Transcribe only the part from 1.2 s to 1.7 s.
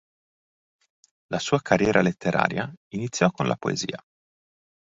La sua